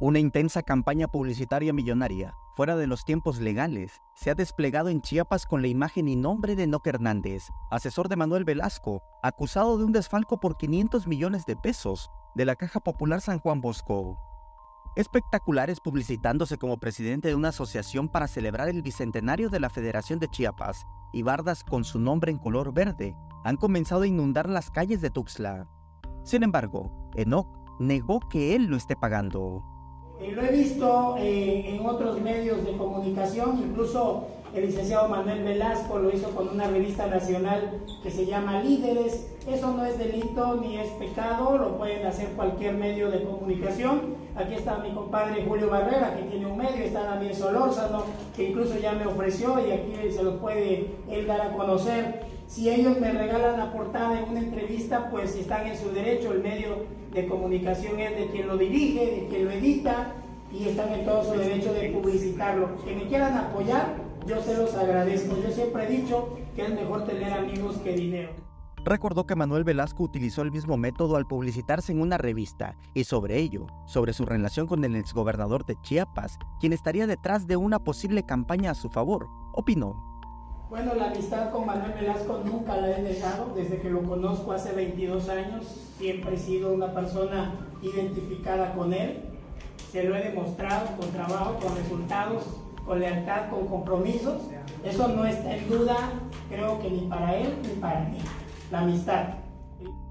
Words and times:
Una 0.00 0.20
intensa 0.20 0.62
campaña 0.62 1.08
publicitaria 1.08 1.72
millonaria, 1.72 2.36
fuera 2.54 2.76
de 2.76 2.86
los 2.86 3.04
tiempos 3.04 3.40
legales, 3.40 4.00
se 4.14 4.30
ha 4.30 4.36
desplegado 4.36 4.90
en 4.90 5.00
Chiapas 5.00 5.44
con 5.44 5.60
la 5.60 5.66
imagen 5.66 6.06
y 6.06 6.14
nombre 6.14 6.54
de 6.54 6.62
Enoc 6.62 6.86
Hernández, 6.86 7.48
asesor 7.72 8.08
de 8.08 8.14
Manuel 8.14 8.44
Velasco, 8.44 9.02
acusado 9.24 9.76
de 9.76 9.82
un 9.82 9.90
desfalco 9.90 10.38
por 10.38 10.56
500 10.56 11.08
millones 11.08 11.46
de 11.46 11.56
pesos 11.56 12.12
de 12.36 12.44
la 12.44 12.54
Caja 12.54 12.78
Popular 12.78 13.20
San 13.20 13.40
Juan 13.40 13.60
Bosco. 13.60 14.20
Espectaculares 14.94 15.80
publicitándose 15.80 16.58
como 16.58 16.78
presidente 16.78 17.26
de 17.26 17.34
una 17.34 17.48
asociación 17.48 18.08
para 18.08 18.28
celebrar 18.28 18.68
el 18.68 18.82
bicentenario 18.82 19.50
de 19.50 19.58
la 19.58 19.68
Federación 19.68 20.20
de 20.20 20.28
Chiapas 20.28 20.86
y 21.12 21.22
bardas 21.22 21.64
con 21.64 21.82
su 21.82 21.98
nombre 21.98 22.30
en 22.30 22.38
color 22.38 22.72
verde 22.72 23.16
han 23.42 23.56
comenzado 23.56 24.02
a 24.02 24.06
inundar 24.06 24.48
las 24.48 24.70
calles 24.70 25.00
de 25.00 25.10
Tuxtla. 25.10 25.66
Sin 26.22 26.44
embargo, 26.44 27.10
Enoc 27.16 27.48
negó 27.80 28.20
que 28.20 28.54
él 28.54 28.66
lo 28.66 28.76
esté 28.76 28.94
pagando. 28.94 29.64
Eh, 30.20 30.32
lo 30.32 30.42
he 30.42 30.50
visto 30.50 31.16
eh, 31.18 31.76
en 31.76 31.86
otros 31.86 32.20
medios 32.20 32.64
de 32.64 32.76
comunicación, 32.76 33.58
incluso 33.62 34.26
el 34.52 34.66
licenciado 34.66 35.08
Manuel 35.08 35.44
Velasco 35.44 35.98
lo 35.98 36.10
hizo 36.10 36.30
con 36.30 36.48
una 36.48 36.66
revista 36.66 37.06
nacional 37.06 37.82
que 38.02 38.10
se 38.10 38.26
llama 38.26 38.62
Líderes. 38.62 39.30
Eso 39.46 39.72
no 39.72 39.84
es 39.84 39.96
delito 39.96 40.56
ni 40.56 40.76
es 40.76 40.88
pecado, 40.92 41.56
lo 41.56 41.78
pueden 41.78 42.04
hacer 42.04 42.28
cualquier 42.30 42.74
medio 42.74 43.10
de 43.10 43.22
comunicación. 43.22 44.16
Aquí 44.34 44.54
está 44.54 44.78
mi 44.78 44.90
compadre 44.90 45.44
Julio 45.46 45.70
Barrera, 45.70 46.16
que 46.16 46.22
tiene 46.22 46.46
un 46.46 46.56
medio, 46.56 46.84
está 46.84 47.04
también 47.04 47.34
Solórzano, 47.34 48.04
que 48.34 48.50
incluso 48.50 48.76
ya 48.78 48.92
me 48.92 49.06
ofreció 49.06 49.56
y 49.64 49.70
aquí 49.70 49.92
se 50.10 50.22
lo 50.22 50.38
puede 50.38 50.94
él 51.08 51.26
dar 51.26 51.42
a 51.42 51.52
conocer. 51.52 52.37
Si 52.48 52.70
ellos 52.70 52.98
me 52.98 53.12
regalan 53.12 53.58
la 53.58 53.70
portada 53.70 54.18
en 54.18 54.30
una 54.30 54.40
entrevista, 54.40 55.10
pues 55.10 55.36
están 55.36 55.66
en 55.66 55.76
su 55.76 55.90
derecho. 55.90 56.32
El 56.32 56.42
medio 56.42 56.86
de 57.12 57.26
comunicación 57.26 58.00
es 58.00 58.16
de 58.16 58.26
quien 58.28 58.48
lo 58.48 58.56
dirige, 58.56 59.04
de 59.04 59.28
quien 59.28 59.44
lo 59.44 59.50
edita 59.50 60.14
y 60.50 60.66
están 60.68 60.90
en 60.94 61.04
todo 61.04 61.22
su 61.24 61.38
derecho 61.38 61.74
de 61.74 61.90
publicitarlo. 61.90 62.82
Que 62.82 62.96
me 62.96 63.06
quieran 63.06 63.36
apoyar, 63.36 63.96
yo 64.26 64.42
se 64.42 64.56
los 64.56 64.74
agradezco. 64.74 65.36
Yo 65.42 65.50
siempre 65.50 65.84
he 65.84 66.00
dicho 66.00 66.38
que 66.56 66.62
es 66.62 66.70
mejor 66.70 67.04
tener 67.04 67.34
amigos 67.34 67.76
que 67.84 67.92
dinero. 67.92 68.30
Recordó 68.82 69.26
que 69.26 69.36
Manuel 69.36 69.64
Velasco 69.64 70.04
utilizó 70.04 70.40
el 70.40 70.50
mismo 70.50 70.78
método 70.78 71.16
al 71.16 71.26
publicitarse 71.26 71.92
en 71.92 72.00
una 72.00 72.16
revista 72.16 72.76
y 72.94 73.04
sobre 73.04 73.36
ello, 73.36 73.66
sobre 73.86 74.14
su 74.14 74.24
relación 74.24 74.66
con 74.66 74.82
el 74.84 74.96
exgobernador 74.96 75.66
de 75.66 75.76
Chiapas, 75.82 76.38
quien 76.60 76.72
estaría 76.72 77.06
detrás 77.06 77.46
de 77.46 77.58
una 77.58 77.78
posible 77.78 78.22
campaña 78.22 78.70
a 78.70 78.74
su 78.74 78.88
favor, 78.88 79.28
opinó. 79.52 80.07
Bueno, 80.70 80.94
la 80.94 81.06
amistad 81.06 81.50
con 81.50 81.64
Manuel 81.64 81.92
Velasco 81.92 82.42
nunca 82.44 82.76
la 82.76 82.90
he 82.90 83.02
dejado, 83.02 83.54
desde 83.54 83.78
que 83.78 83.88
lo 83.88 84.02
conozco 84.02 84.52
hace 84.52 84.74
22 84.74 85.26
años, 85.30 85.64
siempre 85.96 86.34
he 86.34 86.38
sido 86.38 86.74
una 86.74 86.92
persona 86.92 87.54
identificada 87.80 88.74
con 88.74 88.92
él, 88.92 89.22
se 89.90 90.04
lo 90.04 90.14
he 90.14 90.24
demostrado 90.24 90.94
con 90.98 91.08
trabajo, 91.10 91.58
con 91.58 91.74
resultados, 91.74 92.42
con 92.84 93.00
lealtad, 93.00 93.48
con 93.48 93.66
compromisos, 93.66 94.42
eso 94.84 95.08
no 95.08 95.24
está 95.24 95.56
en 95.56 95.70
duda, 95.70 95.96
creo 96.50 96.78
que 96.80 96.90
ni 96.90 97.00
para 97.08 97.34
él 97.34 97.54
ni 97.62 97.80
para 97.80 98.00
mí, 98.00 98.18
la 98.70 98.80
amistad. 98.80 99.24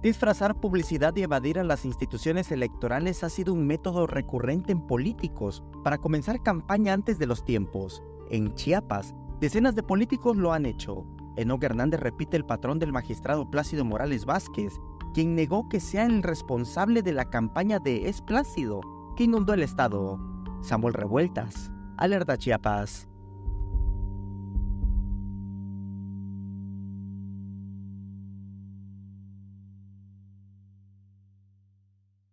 Disfrazar 0.00 0.54
publicidad 0.54 1.14
y 1.16 1.22
evadir 1.22 1.58
a 1.58 1.64
las 1.64 1.84
instituciones 1.84 2.50
electorales 2.50 3.24
ha 3.24 3.28
sido 3.28 3.52
un 3.52 3.66
método 3.66 4.06
recurrente 4.06 4.72
en 4.72 4.86
políticos 4.86 5.62
para 5.84 5.98
comenzar 5.98 6.42
campaña 6.42 6.94
antes 6.94 7.18
de 7.18 7.26
los 7.26 7.44
tiempos. 7.44 8.02
En 8.30 8.54
Chiapas, 8.54 9.14
Decenas 9.40 9.74
de 9.74 9.82
políticos 9.82 10.38
lo 10.38 10.54
han 10.54 10.64
hecho. 10.64 11.04
Enoc 11.36 11.62
Hernández 11.62 12.00
repite 12.00 12.38
el 12.38 12.46
patrón 12.46 12.78
del 12.78 12.92
magistrado 12.92 13.50
Plácido 13.50 13.84
Morales 13.84 14.24
Vázquez, 14.24 14.80
quien 15.12 15.34
negó 15.34 15.68
que 15.68 15.78
sea 15.78 16.06
el 16.06 16.22
responsable 16.22 17.02
de 17.02 17.12
la 17.12 17.28
campaña 17.28 17.78
de 17.78 18.08
Es 18.08 18.22
Plácido, 18.22 18.80
que 19.14 19.24
inundó 19.24 19.52
el 19.52 19.62
estado. 19.62 20.18
Samuel 20.62 20.94
Revueltas, 20.94 21.70
Alerta 21.98 22.38
Chiapas. 22.38 23.08